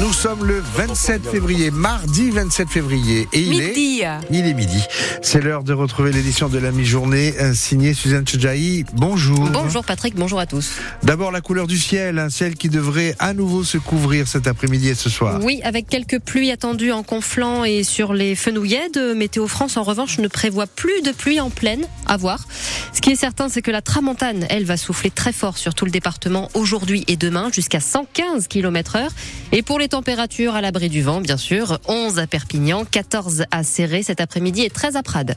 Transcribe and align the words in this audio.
Nous 0.00 0.12
sommes 0.12 0.44
le 0.44 0.60
27 0.60 1.26
février, 1.26 1.70
mardi 1.70 2.30
27 2.30 2.68
février. 2.68 3.28
Et 3.32 3.40
il 3.40 3.50
midi. 3.50 4.00
est, 4.02 4.18
il 4.30 4.46
est 4.46 4.54
midi. 4.54 4.82
C'est 5.22 5.40
l'heure 5.40 5.64
de 5.64 5.72
retrouver 5.72 6.12
l'édition 6.12 6.48
de 6.48 6.58
la 6.58 6.70
mi-journée 6.70 7.34
euh, 7.40 7.54
signée 7.54 7.94
Suzanne 7.94 8.26
Chedjaï. 8.26 8.84
Bonjour. 8.94 9.48
Bonjour 9.50 9.84
Patrick, 9.84 10.14
bonjour 10.14 10.38
à 10.38 10.46
tous. 10.46 10.72
D'abord 11.02 11.32
la 11.32 11.40
couleur 11.40 11.66
du 11.66 11.78
ciel, 11.78 12.18
un 12.18 12.30
ciel 12.30 12.56
qui 12.56 12.68
devrait 12.68 13.14
à 13.18 13.34
nouveau 13.34 13.64
se 13.64 13.78
couvrir 13.78 14.28
cet 14.28 14.46
après-midi 14.46 14.88
et 14.88 14.94
ce 14.94 15.10
soir. 15.10 15.40
Oui, 15.42 15.60
avec 15.64 15.88
quelques 15.88 16.20
pluies 16.20 16.50
attendues 16.50 16.92
en 16.92 17.02
conflant 17.02 17.64
et 17.64 17.82
sur 17.82 18.12
les 18.12 18.34
fenouillets 18.34 18.90
de 18.90 19.14
Météo 19.14 19.48
France. 19.48 19.76
En 19.76 19.82
revanche, 19.82 20.18
ne 20.18 20.28
prévoit 20.28 20.66
plus 20.66 21.02
de 21.02 21.10
pluie 21.10 21.40
en 21.40 21.50
pleine. 21.50 21.84
À 22.06 22.16
voir. 22.16 22.46
Ce 23.06 23.08
qui 23.08 23.14
est 23.14 23.20
certain, 23.20 23.48
c'est 23.48 23.62
que 23.62 23.70
la 23.70 23.82
tramontane, 23.82 24.46
elle, 24.50 24.64
va 24.64 24.76
souffler 24.76 25.12
très 25.12 25.32
fort 25.32 25.58
sur 25.58 25.76
tout 25.76 25.84
le 25.84 25.92
département 25.92 26.48
aujourd'hui 26.54 27.04
et 27.06 27.14
demain, 27.14 27.50
jusqu'à 27.52 27.78
115 27.78 28.48
km 28.48 28.96
heure. 28.96 29.12
Et 29.52 29.62
pour 29.62 29.78
les 29.78 29.86
températures 29.86 30.56
à 30.56 30.60
l'abri 30.60 30.88
du 30.88 31.02
vent, 31.02 31.20
bien 31.20 31.36
sûr, 31.36 31.78
11 31.86 32.18
à 32.18 32.26
Perpignan, 32.26 32.84
14 32.84 33.44
à 33.52 33.62
Serré 33.62 34.02
cet 34.02 34.20
après-midi 34.20 34.62
et 34.62 34.70
13 34.70 34.96
à 34.96 35.04
Prades. 35.04 35.36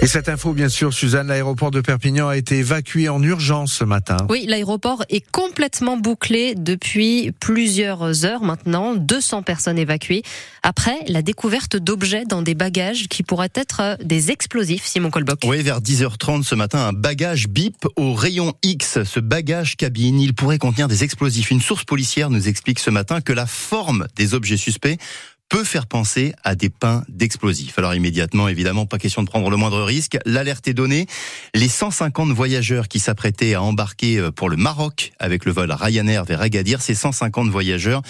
Et 0.00 0.06
cette 0.06 0.28
info, 0.28 0.52
bien 0.52 0.68
sûr, 0.68 0.92
Suzanne, 0.94 1.26
l'aéroport 1.26 1.72
de 1.72 1.80
Perpignan 1.80 2.28
a 2.28 2.36
été 2.36 2.58
évacué 2.58 3.08
en 3.08 3.20
urgence 3.20 3.72
ce 3.72 3.82
matin. 3.82 4.16
Oui, 4.30 4.46
l'aéroport 4.46 5.04
est 5.08 5.28
complètement 5.32 5.96
bouclé 5.96 6.54
depuis 6.54 7.32
plusieurs 7.40 8.24
heures 8.24 8.44
maintenant. 8.44 8.94
200 8.94 9.42
personnes 9.42 9.76
évacuées 9.76 10.22
après 10.62 10.96
la 11.08 11.20
découverte 11.20 11.76
d'objets 11.76 12.24
dans 12.26 12.42
des 12.42 12.54
bagages 12.54 13.08
qui 13.08 13.24
pourraient 13.24 13.50
être 13.54 13.98
des 14.04 14.30
explosifs, 14.30 14.86
Simon 14.86 15.10
Colboc. 15.10 15.40
Oui, 15.44 15.62
vers 15.62 15.80
10h30 15.80 16.44
ce 16.44 16.54
matin, 16.54 16.78
un 16.78 16.92
bagage 16.92 17.48
bip 17.48 17.84
au 17.96 18.14
rayon 18.14 18.54
X. 18.62 19.02
Ce 19.02 19.18
bagage 19.18 19.76
cabine, 19.76 20.20
il 20.20 20.32
pourrait 20.32 20.58
contenir 20.58 20.86
des 20.86 21.02
explosifs. 21.02 21.50
Une 21.50 21.60
source 21.60 21.84
policière 21.84 22.30
nous 22.30 22.46
explique 22.46 22.78
ce 22.78 22.90
matin 22.90 23.20
que 23.20 23.32
la 23.32 23.46
forme 23.46 24.06
des 24.14 24.34
objets 24.34 24.56
suspects 24.56 24.96
peut 25.48 25.64
faire 25.64 25.86
penser 25.86 26.34
à 26.44 26.54
des 26.54 26.68
pains 26.68 27.04
d'explosifs. 27.08 27.78
Alors 27.78 27.94
immédiatement, 27.94 28.48
évidemment, 28.48 28.86
pas 28.86 28.98
question 28.98 29.22
de 29.22 29.28
prendre 29.28 29.50
le 29.50 29.56
moindre 29.56 29.82
risque. 29.82 30.18
L'alerte 30.26 30.68
est 30.68 30.74
donnée. 30.74 31.06
Les 31.54 31.68
150 31.68 32.30
voyageurs 32.30 32.88
qui 32.88 32.98
s'apprêtaient 32.98 33.54
à 33.54 33.62
embarquer 33.62 34.18
euh, 34.18 34.30
pour 34.30 34.50
le 34.50 34.56
Maroc 34.56 35.12
avec 35.18 35.44
le 35.44 35.52
vol 35.52 35.72
Ryanair 35.72 36.24
vers 36.24 36.42
Agadir, 36.42 36.82
ces 36.82 36.94
150 36.94 37.48
voyageurs 37.48 38.02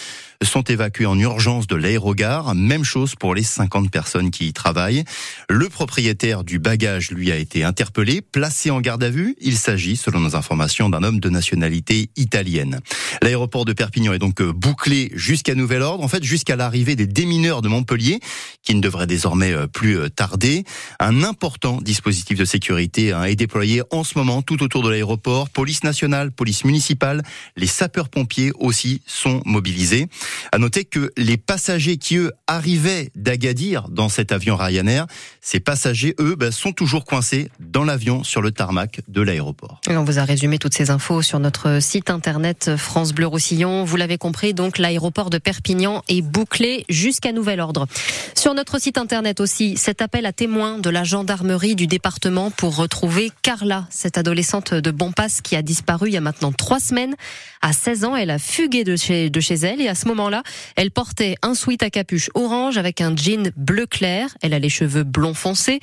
sont 0.43 0.63
évacués 0.63 1.07
en 1.07 1.19
urgence 1.19 1.67
de 1.67 1.77
l'aérogare. 1.77 2.55
Même 2.55 2.85
chose 2.85 3.15
pour 3.15 3.35
les 3.35 3.43
50 3.43 3.91
personnes 3.91 4.31
qui 4.31 4.49
y 4.49 4.53
travaillent. 4.53 5.05
Le 5.49 5.69
propriétaire 5.69 6.45
du 6.45 6.59
bagage, 6.59 7.11
lui, 7.11 7.33
a 7.33 7.37
été 7.37 7.65
interpellé, 7.65 8.21
placé 8.21 8.71
en 8.71 8.81
garde 8.81 9.03
à 9.03 9.11
vue. 9.11 9.37
Il 9.41 9.57
s'agit, 9.57 9.97
selon 9.97 10.21
nos 10.21 10.37
informations, 10.37 10.89
d'un 10.89 11.03
homme 11.03 11.21
de 11.21 11.29
nationalité 11.29 12.11
italienne. 12.17 12.81
L'aéroport 13.23 13.65
de 13.65 13.73
Perpignan 13.73 14.13
est 14.13 14.19
donc 14.19 14.41
euh, 14.41 14.53
bouclé 14.53 15.11
jusqu'à 15.15 15.55
nouvel 15.55 15.83
ordre, 15.83 16.05
en 16.05 16.09
fait 16.09 16.23
jusqu'à 16.23 16.57
l'arrivée 16.57 16.97
des 16.97 17.07
démineurs 17.29 17.61
de 17.61 17.69
Montpellier, 17.69 18.21
qui 18.63 18.75
ne 18.75 18.81
devraient 18.81 19.07
désormais 19.07 19.53
euh, 19.53 19.67
plus 19.67 19.99
euh, 19.99 20.09
tarder. 20.09 20.65
Un 20.99 21.23
important 21.23 21.79
dispositif 21.83 22.39
de 22.39 22.47
sécurité 22.47 23.13
hein, 23.13 23.25
est 23.25 23.37
déployé 23.37 23.83
en 23.91 24.03
ce 24.03 24.17
moment 24.17 24.41
tout 24.41 24.63
autour 24.63 24.83
de 24.83 24.89
l'aéroport. 24.89 25.51
Police 25.51 25.85
nationale, 25.85 26.33
police 26.33 26.65
municipale, 26.65 27.23
les 27.57 27.67
sapeurs-pompiers 27.67 28.53
aussi 28.59 29.03
sont 29.07 29.43
mobilisés. 29.45 30.07
À 30.53 30.59
noter 30.59 30.87
que 30.87 31.13
les 31.19 31.37
passagers 31.37 31.99
qui, 31.99 32.17
eux, 32.17 32.33
arrivaient 32.47 33.11
d'Agadir 33.15 33.91
dans 33.91 34.09
cet 34.09 34.33
avion 34.33 34.57
Ryanair, 34.57 35.07
ces 35.43 35.61
passagers, 35.61 36.15
eux, 36.19 36.35
ben, 36.35 36.51
sont 36.51 36.73
toujours 36.73 37.05
coincés 37.05 37.51
dans 37.61 37.85
l'avion 37.85 38.25
sur 38.25 38.41
le 38.41 38.53
tarmac 38.53 39.03
de 39.07 39.21
l'aéroport. 39.21 39.83
On 39.89 40.05
vous 40.05 40.19
a 40.19 40.25
résumé 40.25 40.59
toutes 40.59 40.75
ces 40.75 40.91
infos 40.91 41.21
sur 41.21 41.41
notre 41.41 41.81
site 41.83 42.09
internet 42.09 42.77
France 42.77 43.13
Bleu 43.13 43.27
Roussillon. 43.27 43.85
Vous 43.85 43.97
l'avez 43.97 44.17
compris, 44.17 44.55
donc 44.55 44.79
l'aéroport 44.79 45.29
de 45.29 45.37
Perpignan 45.37 46.03
est 46.09 46.23
bouclé 46.23 46.87
jusqu'à 46.89 47.18
nouvel 47.27 47.61
ordre. 47.61 47.87
Sur 48.35 48.55
notre 48.55 48.81
site 48.81 48.99
internet 48.99 49.41
aussi, 49.41 49.77
cet 49.77 50.01
appel 50.03 50.27
à 50.27 50.33
témoins 50.33 50.79
de 50.79 50.91
la 50.91 51.05
gendarmerie 51.05 51.75
du 51.75 51.87
département 51.87 52.51
pour 52.51 52.77
retrouver 52.77 53.31
Carla, 53.43 53.87
cette 53.91 54.19
adolescente 54.19 54.75
de 54.75 54.91
Bonpass 54.91 55.41
qui 55.41 55.57
a 55.57 55.63
disparu 55.63 56.09
il 56.09 56.15
y 56.15 56.17
a 56.17 56.21
maintenant 56.21 56.53
trois 56.53 56.81
semaines. 56.81 57.15
À 57.61 57.73
16 57.73 58.05
ans, 58.05 58.17
elle 58.17 58.31
a 58.31 58.39
fugué 58.39 58.85
de 58.85 58.95
chez, 58.97 59.31
elle 59.63 59.81
et 59.81 59.89
à 59.89 59.95
ce 59.95 60.07
moment-là, 60.09 60.43
elle 60.77 60.91
portait 60.91 61.35
un 61.43 61.55
sweat 61.55 61.83
à 61.83 61.91
capuche 61.91 62.31
orange 62.35 62.79
avec 62.79 63.01
un 63.01 63.17
jean 63.17 63.51
bleu 63.57 63.87
clair. 63.87 64.37
Elle 64.43 64.55
a 64.55 64.59
les 64.59 64.69
cheveux 64.69 65.03
blonds 65.03 65.35
foncés 65.35 65.81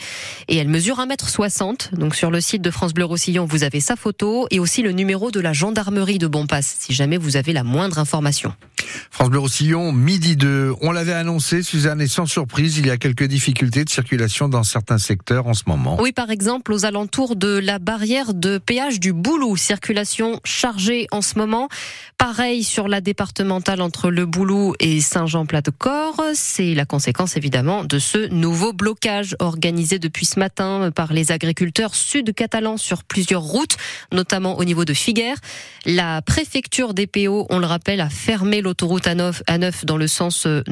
et 0.48 0.58
elle 0.58 0.70
mesure 0.70 0.98
1m60. 1.00 1.96
Donc 1.96 2.16
sur 2.16 2.32
le 2.32 2.40
site 2.40 2.62
de 2.62 2.72
France 2.72 2.94
Bleu 2.94 3.06
Roussillon, 3.06 3.46
vous 3.46 3.64
avez 3.64 3.82
sa 3.82 3.96
photo 3.96 4.48
et 4.52 4.59
aussi 4.59 4.82
le 4.82 4.92
numéro 4.92 5.32
de 5.32 5.40
la 5.40 5.54
gendarmerie 5.54 6.18
de 6.18 6.28
Bonpass 6.28 6.78
si 6.80 6.94
jamais 6.94 7.18
vous 7.18 7.36
avez 7.36 7.52
la 7.52 7.64
moindre 7.64 8.00
information. 8.00 8.54
France 9.12 9.30
Bleu 9.30 9.40
Roussillon, 9.40 9.92
midi 9.92 10.36
2. 10.36 10.74
On 10.82 10.92
l'avait 10.92 11.14
Suzanne, 11.40 12.02
et 12.02 12.08
sans 12.08 12.25
surprise, 12.25 12.78
il 12.78 12.88
y 12.88 12.90
a 12.90 12.97
quelques 12.97 13.24
difficultés 13.24 13.84
de 13.84 13.90
circulation 13.90 14.47
dans 14.47 14.63
certains 14.63 14.97
secteurs 14.97 15.47
en 15.47 15.53
ce 15.53 15.63
moment. 15.68 15.97
Oui, 16.00 16.12
par 16.12 16.31
exemple, 16.31 16.72
aux 16.72 16.86
alentours 16.86 17.36
de 17.36 17.58
la 17.58 17.80
barrière 17.80 18.34
de 18.34 18.58
péage 18.58 19.00
du 19.00 19.13
Boulou. 19.13 19.58
Circulation 19.58 20.40
chargée 20.44 21.08
en 21.12 21.22
ce 21.22 21.38
moment. 21.38 21.68
Pareil 22.18 22.64
sur 22.64 22.88
la 22.88 23.02
départementale 23.02 23.81
entre 23.81 24.09
le 24.09 24.25
Boulou 24.25 24.75
et 24.80 25.02
Saint-Jean-Plat-de-Corps. 25.02 26.22
C'est 26.34 26.74
la 26.74 26.85
conséquence, 26.85 27.38
évidemment, 27.38 27.84
de 27.84 28.00
ce 28.00 28.28
nouveau 28.30 28.74
blocage 28.74 29.35
organisé 29.40 30.00
depuis 30.00 30.25
ce 30.25 30.40
matin 30.40 30.91
par 30.96 31.14
les 31.14 31.31
agriculteurs 31.31 31.96
sud-catalans 31.96 32.78
sur 32.78 33.03
plusieurs 33.03 33.41
routes, 33.41 33.78
notamment 34.12 34.58
au 34.58 34.64
niveau 34.64 34.85
de 34.85 34.94
Figueres. 34.94 35.38
La 35.85 36.22
préfecture 36.22 36.94
des 36.94 37.08
PO, 37.08 37.47
on 37.50 37.59
le 37.59 37.66
rappelle, 37.66 38.02
a 38.02 38.09
fermé 38.09 38.62
l'autoroute 38.62 39.06
A9, 39.06 39.85
dans 39.85 39.97
le 39.97 40.08
sens 40.08 40.46
euh, 40.47 40.64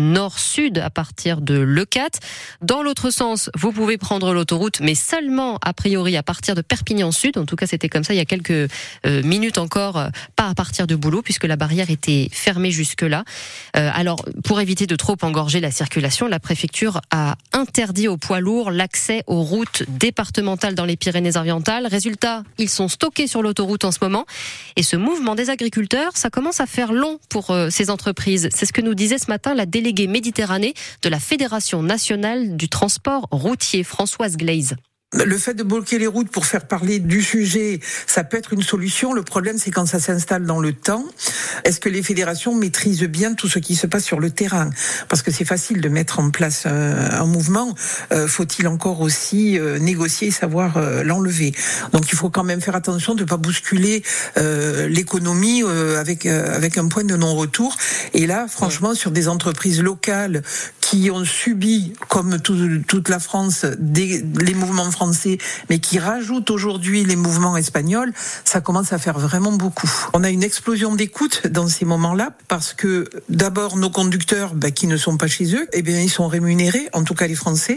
nord-sud 0.43 0.79
à 0.79 0.89
partir 0.89 1.39
de 1.39 1.57
Lecat. 1.57 2.19
Dans 2.61 2.83
l'autre 2.83 3.11
sens, 3.11 3.49
vous 3.55 3.71
pouvez 3.71 3.97
prendre 3.97 4.33
l'autoroute, 4.33 4.81
mais 4.81 4.93
seulement 4.93 5.57
a 5.61 5.71
priori 5.73 6.17
à 6.17 6.23
partir 6.23 6.53
de 6.53 6.61
Perpignan 6.61 7.11
Sud. 7.11 7.37
En 7.37 7.45
tout 7.45 7.55
cas, 7.55 7.65
c'était 7.65 7.87
comme 7.87 8.03
ça 8.03 8.13
il 8.13 8.17
y 8.17 8.19
a 8.19 8.25
quelques 8.25 8.51
euh, 8.51 9.23
minutes 9.23 9.57
encore, 9.57 9.97
euh, 9.97 10.09
pas 10.35 10.49
à 10.49 10.53
partir 10.53 10.85
de 10.85 10.95
Boulot, 10.95 11.21
puisque 11.21 11.45
la 11.45 11.55
barrière 11.55 11.89
était 11.89 12.27
fermée 12.31 12.71
jusque-là. 12.71 13.23
alors, 13.73 14.25
pour 14.43 14.59
éviter 14.59 14.85
de 14.85 14.95
trop 14.95 15.15
engorger 15.21 15.59
la 15.61 15.71
circulation, 15.71 16.27
la 16.27 16.39
préfecture 16.39 16.99
a 17.11 17.35
interdit 17.53 18.07
aux 18.07 18.17
poids 18.17 18.39
lourds 18.39 18.71
l'accès 18.71 19.23
aux 19.27 19.41
routes 19.41 19.83
départementales 19.87 20.75
dans 20.75 20.85
les 20.85 20.97
Pyrénées-Orientales. 20.97 21.87
Résultat, 21.87 22.43
ils 22.57 22.69
sont 22.69 22.87
stockés 22.87 23.27
sur 23.27 23.41
l'autoroute 23.41 23.85
en 23.85 23.91
ce 23.91 23.99
moment. 24.01 24.25
Et 24.75 24.83
ce 24.83 24.97
mouvement 24.97 25.35
des 25.35 25.49
agriculteurs, 25.49 26.17
ça 26.17 26.29
commence 26.29 26.59
à 26.59 26.65
faire 26.65 26.91
long 26.91 27.19
pour 27.29 27.55
ces 27.69 27.89
entreprises. 27.89 28.49
C'est 28.53 28.65
ce 28.65 28.73
que 28.73 28.81
nous 28.81 28.95
disait 28.95 29.17
ce 29.17 29.27
matin 29.27 29.53
la 29.53 29.65
déléguée 29.65 30.07
De 31.01 31.09
la 31.09 31.19
Fédération 31.19 31.83
nationale 31.83 32.57
du 32.57 32.67
transport 32.67 33.27
routier, 33.31 33.83
Françoise 33.83 34.35
Glaise. 34.35 34.75
Le 35.13 35.37
fait 35.37 35.53
de 35.53 35.63
bloquer 35.63 35.99
les 35.99 36.07
routes 36.07 36.29
pour 36.29 36.45
faire 36.45 36.65
parler 36.65 36.99
du 36.99 37.21
sujet, 37.21 37.79
ça 38.07 38.23
peut 38.23 38.37
être 38.37 38.53
une 38.53 38.63
solution. 38.63 39.13
Le 39.13 39.21
problème, 39.21 39.57
c'est 39.57 39.69
quand 39.69 39.85
ça 39.85 39.99
s'installe 39.99 40.45
dans 40.45 40.59
le 40.59 40.73
temps. 40.73 41.05
Est-ce 41.65 41.79
que 41.79 41.89
les 41.89 42.01
fédérations 42.01 42.55
maîtrisent 42.55 43.03
bien 43.03 43.35
tout 43.35 43.47
ce 43.47 43.59
qui 43.59 43.75
se 43.75 43.85
passe 43.85 44.03
sur 44.03 44.19
le 44.19 44.31
terrain? 44.31 44.69
Parce 45.09 45.21
que 45.21 45.31
c'est 45.31 45.45
facile 45.45 45.81
de 45.81 45.89
mettre 45.89 46.19
en 46.19 46.31
place 46.31 46.65
un, 46.65 47.25
mouvement. 47.25 47.75
Euh, 48.11 48.27
faut-il 48.27 48.67
encore 48.67 49.01
aussi 49.01 49.57
euh, 49.57 49.79
négocier 49.79 50.29
et 50.29 50.31
savoir 50.31 50.77
euh, 50.77 51.03
l'enlever? 51.03 51.53
Donc, 51.91 52.11
il 52.11 52.17
faut 52.17 52.29
quand 52.29 52.43
même 52.43 52.61
faire 52.61 52.75
attention 52.75 53.13
de 53.13 53.21
ne 53.21 53.27
pas 53.27 53.37
bousculer 53.37 54.03
l'économie 54.87 55.63
avec 55.97 56.25
avec 56.25 56.77
un 56.77 56.87
point 56.87 57.03
de 57.03 57.15
non-retour. 57.15 57.75
Et 58.13 58.25
là, 58.25 58.47
franchement, 58.47 58.95
sur 58.95 59.11
des 59.11 59.27
entreprises 59.27 59.81
locales 59.81 60.41
qui 60.93 61.09
ont 61.09 61.25
subi, 61.25 61.93
comme 62.07 62.37
toute 62.39 63.09
la 63.09 63.17
France, 63.17 63.65
des, 63.79 64.23
les 64.39 64.53
mouvements 64.53 64.91
français, 64.91 65.39
mais 65.71 65.79
qui 65.79 65.97
rajoutent 65.97 66.51
aujourd'hui 66.51 67.03
les 67.03 67.15
mouvements 67.15 67.57
espagnols, 67.57 68.13
ça 68.45 68.61
commence 68.61 68.93
à 68.93 68.99
faire 68.99 69.17
vraiment 69.17 69.53
beaucoup. 69.53 69.89
On 70.13 70.23
a 70.23 70.29
une 70.29 70.43
explosion 70.43 70.93
d'écoute 70.93 71.47
dans 71.47 71.67
ces 71.67 71.85
moments-là, 71.85 72.33
parce 72.47 72.73
que 72.73 73.09
d'abord, 73.27 73.75
nos 73.75 73.89
conducteurs, 73.89 74.53
bah, 74.53 74.69
qui 74.69 74.85
ne 74.85 74.95
sont 74.95 75.17
pas 75.17 75.25
chez 75.25 75.55
eux, 75.55 75.67
eh 75.73 75.81
bien, 75.81 75.99
ils 75.99 76.11
sont 76.11 76.27
rémunérés, 76.27 76.87
en 76.93 77.03
tout 77.03 77.15
cas 77.15 77.25
les 77.25 77.33
Français, 77.33 77.75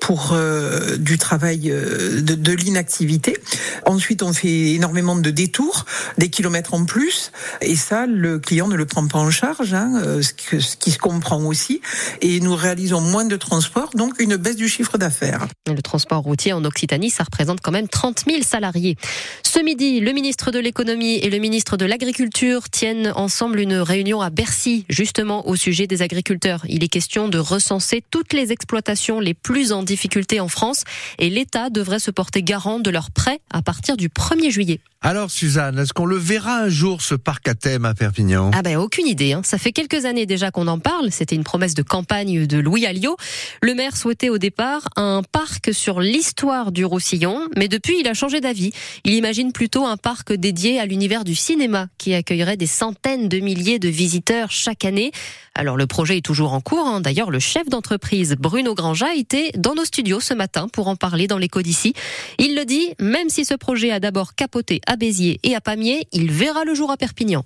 pour 0.00 0.32
euh, 0.32 0.96
du 0.96 1.18
travail 1.18 1.70
euh, 1.70 2.20
de, 2.20 2.34
de 2.34 2.52
l'inactivité. 2.52 3.36
Ensuite, 3.84 4.22
on 4.22 4.32
fait 4.32 4.72
énormément 4.72 5.16
de 5.16 5.30
détours, 5.30 5.84
des 6.18 6.30
kilomètres 6.30 6.74
en 6.74 6.84
plus, 6.84 7.32
et 7.60 7.76
ça, 7.76 8.06
le 8.06 8.38
client 8.38 8.68
ne 8.68 8.76
le 8.76 8.86
prend 8.86 9.06
pas 9.06 9.18
en 9.18 9.30
charge, 9.30 9.74
hein, 9.74 10.00
euh, 10.02 10.22
ce, 10.22 10.32
que, 10.32 10.60
ce 10.60 10.76
qui 10.76 10.90
se 10.90 10.98
comprend 10.98 11.42
aussi. 11.44 11.80
Et 12.20 12.40
nous 12.40 12.54
réalisons 12.54 13.00
moins 13.00 13.24
de 13.24 13.36
transport, 13.36 13.90
donc 13.94 14.20
une 14.20 14.36
baisse 14.36 14.56
du 14.56 14.68
chiffre 14.68 14.98
d'affaires. 14.98 15.46
Le 15.66 15.82
transport 15.82 16.22
routier 16.22 16.52
en 16.52 16.64
Occitanie, 16.64 17.10
ça 17.10 17.24
représente 17.24 17.60
quand 17.60 17.72
même 17.72 17.88
30 17.88 18.24
000 18.28 18.42
salariés. 18.42 18.96
Ce 19.42 19.60
midi, 19.60 20.00
le 20.00 20.12
ministre 20.12 20.50
de 20.50 20.58
l'économie 20.58 21.16
et 21.16 21.30
le 21.30 21.38
ministre 21.38 21.76
de 21.76 21.84
l'agriculture 21.84 22.68
tiennent 22.68 23.12
ensemble 23.16 23.60
une 23.60 23.76
réunion 23.76 24.20
à 24.20 24.30
Bercy, 24.30 24.84
justement 24.88 25.46
au 25.48 25.56
sujet 25.56 25.86
des 25.86 26.02
agriculteurs. 26.02 26.64
Il 26.68 26.84
est 26.84 26.88
question 26.88 27.28
de 27.28 27.38
recenser 27.38 28.02
toutes 28.10 28.32
les 28.32 28.52
exploitations 28.52 29.20
les 29.20 29.34
plus 29.34 29.72
en 29.72 29.82
difficulté 29.82 30.40
en 30.40 30.48
France 30.48 30.84
et 31.18 31.30
l'État 31.30 31.70
devrait 31.70 31.98
se 31.98 32.10
porter 32.10 32.42
garant 32.42 32.80
de 32.80 32.90
leurs 32.90 33.10
prêts 33.10 33.35
à 33.50 33.62
partir 33.62 33.96
du 33.96 34.08
1er 34.08 34.50
juillet. 34.50 34.80
Alors 35.06 35.30
Suzanne, 35.30 35.78
est-ce 35.78 35.92
qu'on 35.92 36.04
le 36.04 36.16
verra 36.16 36.56
un 36.56 36.68
jour 36.68 37.00
ce 37.00 37.14
parc 37.14 37.46
à 37.46 37.54
thème 37.54 37.84
à 37.84 37.94
Perpignan? 37.94 38.50
Ah 38.52 38.62
ben 38.62 38.76
aucune 38.76 39.06
idée. 39.06 39.34
Hein. 39.34 39.42
Ça 39.44 39.56
fait 39.56 39.70
quelques 39.70 40.04
années 40.04 40.26
déjà 40.26 40.50
qu'on 40.50 40.66
en 40.66 40.80
parle. 40.80 41.12
C'était 41.12 41.36
une 41.36 41.44
promesse 41.44 41.74
de 41.74 41.82
campagne 41.82 42.44
de 42.44 42.58
Louis 42.58 42.86
Alliot. 42.86 43.16
Le 43.62 43.74
maire 43.74 43.96
souhaitait 43.96 44.30
au 44.30 44.38
départ 44.38 44.88
un 44.96 45.22
parc 45.22 45.72
sur 45.72 46.00
l'histoire 46.00 46.72
du 46.72 46.84
Roussillon, 46.84 47.38
mais 47.56 47.68
depuis 47.68 48.00
il 48.00 48.08
a 48.08 48.14
changé 48.14 48.40
d'avis. 48.40 48.72
Il 49.04 49.12
imagine 49.12 49.52
plutôt 49.52 49.86
un 49.86 49.96
parc 49.96 50.32
dédié 50.32 50.80
à 50.80 50.86
l'univers 50.86 51.22
du 51.22 51.36
cinéma 51.36 51.86
qui 51.98 52.12
accueillerait 52.12 52.56
des 52.56 52.66
centaines 52.66 53.28
de 53.28 53.38
milliers 53.38 53.78
de 53.78 53.88
visiteurs 53.88 54.50
chaque 54.50 54.84
année. 54.84 55.12
Alors 55.54 55.76
le 55.76 55.86
projet 55.86 56.16
est 56.16 56.24
toujours 56.24 56.52
en 56.52 56.60
cours. 56.60 56.84
Hein. 56.84 57.00
D'ailleurs, 57.00 57.30
le 57.30 57.38
chef 57.38 57.68
d'entreprise 57.68 58.34
Bruno 58.36 58.74
Granja 58.74 59.14
était 59.14 59.52
dans 59.56 59.76
nos 59.76 59.84
studios 59.84 60.18
ce 60.18 60.34
matin 60.34 60.66
pour 60.66 60.88
en 60.88 60.96
parler 60.96 61.28
dans 61.28 61.38
l'écho 61.38 61.62
d'ici. 61.62 61.94
Il 62.38 62.56
le 62.56 62.64
dit, 62.64 62.88
même 62.98 63.28
si 63.28 63.44
ce 63.44 63.54
projet 63.54 63.92
a 63.92 64.00
d'abord 64.00 64.34
capoté 64.34 64.80
Béziers 64.96 65.40
et 65.42 65.54
à 65.54 65.60
Pamiers, 65.60 66.06
il 66.12 66.30
verra 66.30 66.64
le 66.64 66.74
jour 66.74 66.90
à 66.90 66.96
Perpignan. 66.96 67.44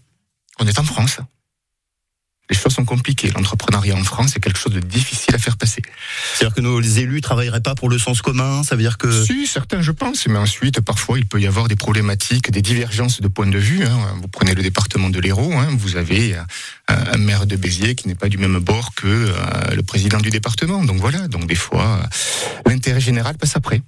On 0.58 0.67
est 0.67 0.79
en 0.79 0.85
France 0.85 1.20
les 2.50 2.56
choses 2.56 2.75
sont 2.75 2.85
compliquées. 2.85 3.31
L'entrepreneuriat 3.31 3.94
en 3.94 4.05
France 4.05 4.37
est 4.37 4.41
quelque 4.41 4.58
chose 4.58 4.73
de 4.73 4.81
difficile 4.81 5.35
à 5.35 5.38
faire 5.38 5.56
passer. 5.56 5.82
C'est-à-dire 6.35 6.55
que 6.55 6.61
nos 6.61 6.81
élus 6.81 7.20
travailleraient 7.20 7.61
pas 7.61 7.75
pour 7.75 7.88
le 7.88 7.99
sens 7.99 8.20
commun 8.23 8.62
Ça 8.64 8.75
veut 8.75 8.82
dire 8.82 8.99
que... 8.99 9.25
Si, 9.25 9.47
certains 9.47 9.81
je 9.81 9.93
pense, 9.93 10.26
mais 10.26 10.38
ensuite 10.38 10.81
parfois 10.81 11.19
il 11.19 11.26
peut 11.26 11.41
y 11.41 11.47
avoir 11.47 11.69
des 11.69 11.76
problématiques, 11.76 12.50
des 12.50 12.62
divergences 12.62 13.20
de 13.20 13.29
points 13.29 13.47
de 13.47 13.58
vue. 13.58 13.85
Hein. 13.85 13.99
Vous 14.20 14.29
prenez 14.29 14.55
le 14.55 14.62
département 14.62 15.08
de 15.08 15.20
l'Hérault, 15.20 15.53
hein. 15.53 15.69
vous 15.79 15.96
avez 15.96 16.35
euh, 16.35 16.43
un 16.88 17.19
maire 17.19 17.46
de 17.46 17.56
Béziers 17.56 17.94
qui 17.94 18.08
n'est 18.08 18.17
pas 18.17 18.29
du 18.29 18.37
même 18.37 18.58
bord 18.58 18.94
que 18.94 19.06
euh, 19.06 19.75
le 19.75 19.82
président 19.82 20.19
du 20.19 20.31
département. 20.31 20.85
Donc 20.85 20.96
voilà, 20.96 21.29
donc 21.29 21.46
des 21.46 21.55
fois 21.55 22.00
euh, 22.03 22.70
l'intérêt 22.70 23.00
général 23.00 23.37
passe 23.38 23.56
après. 23.56 23.81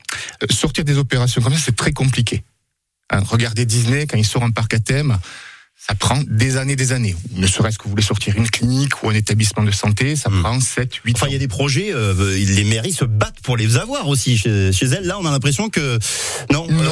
sortir 0.50 0.84
des 0.84 0.98
opérations 0.98 1.42
comme 1.42 1.52
ça, 1.52 1.60
c'est 1.64 1.76
très 1.76 1.92
compliqué. 1.92 2.44
Hein, 3.12 3.22
regardez 3.28 3.66
Disney 3.66 4.06
quand 4.06 4.16
il 4.16 4.26
sort 4.26 4.42
un 4.42 4.50
parc 4.50 4.74
à 4.74 4.78
thème 4.78 5.18
ça 5.88 5.96
prend 5.96 6.22
des 6.28 6.58
années, 6.58 6.76
des 6.76 6.92
années. 6.92 7.16
Ne 7.32 7.46
serait-ce 7.46 7.76
que 7.76 7.84
vous 7.84 7.90
voulez 7.90 8.04
sortir 8.04 8.36
une 8.36 8.48
clinique 8.48 9.02
ou 9.02 9.10
un 9.10 9.14
établissement 9.14 9.64
de 9.64 9.72
santé, 9.72 10.14
ça 10.14 10.30
hmm. 10.30 10.42
prend 10.42 10.60
7, 10.60 10.94
8 11.04 11.16
Enfin, 11.16 11.26
il 11.26 11.32
y 11.32 11.36
a 11.36 11.40
des 11.40 11.48
projets, 11.48 11.92
euh, 11.92 12.36
les 12.36 12.62
mairies 12.62 12.92
se 12.92 13.04
battent 13.04 13.40
pour 13.42 13.56
les 13.56 13.76
avoir 13.76 14.06
aussi 14.06 14.38
chez, 14.38 14.70
elles. 14.82 15.06
Là, 15.06 15.18
on 15.18 15.26
a 15.26 15.30
l'impression 15.32 15.70
que 15.70 15.98
non, 16.52 16.68
non, 16.68 16.82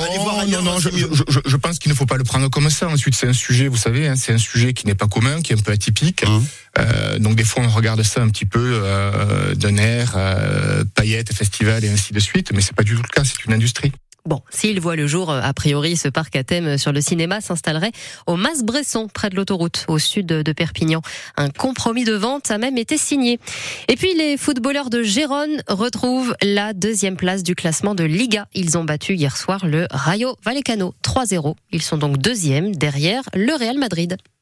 non, 0.49 0.63
non 0.63 0.79
je, 0.81 0.89
je, 0.91 1.39
je, 1.47 1.57
pense 1.57 1.79
qu'il 1.79 1.93
ne 1.93 1.97
faut 1.97 2.07
pas 2.07 2.17
le 2.17 2.25
prendre 2.25 2.51
comme 2.51 2.69
ça. 2.69 2.89
Ensuite, 2.89 3.15
c'est 3.15 3.29
un 3.29 3.33
sujet, 3.33 3.69
vous 3.69 3.77
savez, 3.77 4.09
hein, 4.09 4.17
c'est 4.17 4.33
un 4.33 4.39
sujet 4.39 4.73
qui 4.73 4.87
n'est 4.87 4.97
pas 4.97 5.07
commun, 5.07 5.41
qui 5.41 5.53
est 5.53 5.57
un 5.57 5.63
peu 5.63 5.71
atypique. 5.71 6.27
Hmm. 6.27 6.41
Euh, 6.79 7.19
donc 7.21 7.37
des 7.37 7.45
fois, 7.45 7.63
on 7.65 7.69
regarde 7.69 8.03
ça 8.03 8.23
un 8.23 8.29
petit 8.29 8.47
peu 8.47 8.81
euh, 8.83 9.55
d'un 9.55 9.77
air, 9.77 10.15
euh, 10.17 10.85
paillettes, 10.97 11.33
festival 11.33 11.85
et 11.85 11.89
ainsi 11.89 12.13
de 12.13 12.21
suite, 12.21 12.51
mais 12.53 12.61
c'est 12.61 12.75
pas 12.75 12.83
du 12.83 12.97
tout 12.97 13.03
le 13.03 13.09
cas. 13.09 13.23
C'est 13.25 13.45
une 13.45 13.53
industrie. 13.53 13.93
Bon, 14.27 14.43
s'il 14.51 14.81
voit 14.81 14.97
le 14.97 15.07
jour, 15.07 15.31
euh, 15.31 15.41
a 15.43 15.53
priori, 15.55 15.97
ce 15.97 16.09
parc 16.09 16.37
à 16.37 16.45
thème 16.45 16.77
sur 16.77 16.93
le 16.93 17.01
cinéma 17.01 17.41
s'installerait 17.41 17.93
au 18.27 18.37
Mas-Bresson, 18.37 19.09
près 19.13 19.31
de 19.31 19.37
l'autoroute, 19.37 19.85
au 19.89 19.99
sud 19.99 20.27
de 20.27 20.53
Perpignan. 20.53 21.01
Un 21.37 21.49
compromis 21.49 22.05
de 22.05 22.15
vente 22.15 22.51
a 22.51 22.59
même 22.59 22.77
été 22.77 22.99
signé. 22.99 23.41
Et 23.89 23.97
puis, 23.97 24.15
les 24.15 24.37
footballeurs 24.37 24.91
de 24.91 25.03
Gérone 25.03 25.63
retrouvent 25.69 26.35
la 26.43 26.73
deuxième 26.73 27.17
place 27.17 27.43
du 27.43 27.55
classement 27.55 27.95
de 27.95 28.05
Liga. 28.05 28.47
Ils 28.55 28.77
ont 28.77 28.85
battu 28.85 29.15
hier 29.15 29.37
soir 29.37 29.67
le 29.67 29.87
Rayo 29.91 30.37
Vallecano 30.45 30.95
3-0. 31.03 31.55
Ils 31.73 31.83
sont 31.83 31.97
donc 31.97 32.19
deuxième 32.19 32.75
derrière 32.75 33.23
le 33.35 33.55
Real 33.55 33.79
Madrid. 33.79 34.17